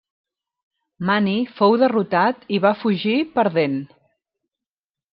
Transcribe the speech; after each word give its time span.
Mani 1.09 1.35
fou 1.59 1.77
derrotat 1.83 2.51
i 2.59 2.63
va 2.67 2.75
fugir, 2.83 3.15
perdent. 3.39 3.81